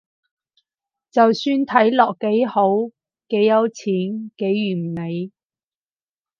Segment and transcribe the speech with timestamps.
[1.11, 1.31] 就算
[1.63, 2.69] 睇落幾好，
[3.29, 5.31] 幾有錢，幾完美